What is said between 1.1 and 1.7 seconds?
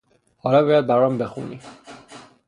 بخونی